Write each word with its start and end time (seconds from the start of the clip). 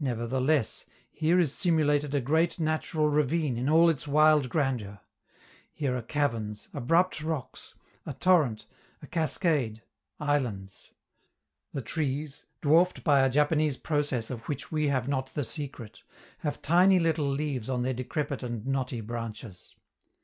Nevertheless, 0.00 0.84
here 1.12 1.38
is 1.38 1.54
simulated 1.54 2.12
a 2.12 2.20
great 2.20 2.58
natural 2.58 3.08
ravine 3.08 3.56
in 3.56 3.68
all 3.68 3.88
its 3.88 4.04
wild 4.08 4.48
grandeur: 4.48 4.98
here 5.72 5.96
are 5.96 6.02
caverns, 6.02 6.68
abrupt 6.74 7.22
rocks, 7.22 7.76
a 8.04 8.14
torrent, 8.14 8.66
a 9.00 9.06
cascade, 9.06 9.80
islands. 10.18 10.92
The 11.72 11.82
trees, 11.82 12.46
dwarfed 12.62 13.04
by 13.04 13.20
a 13.20 13.30
Japanese 13.30 13.76
process 13.76 14.28
of 14.28 14.42
which 14.48 14.72
we 14.72 14.88
have 14.88 15.06
not 15.06 15.28
the 15.34 15.44
secret, 15.44 16.02
have 16.38 16.60
tiny 16.60 16.98
little 16.98 17.30
leaves 17.30 17.70
on 17.70 17.82
their 17.82 17.94
decrepit 17.94 18.42
and 18.42 18.66
knotty 18.66 19.00
branches. 19.02 19.76